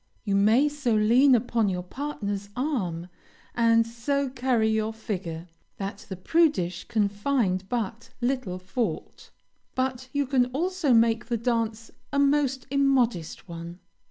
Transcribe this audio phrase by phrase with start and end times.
[0.23, 3.07] You may so lean upon your partner's arm,
[3.53, 9.29] and so carry your figure, that the prudish can find but little fault,
[9.75, 13.77] but you can also make the dance a most immodest one.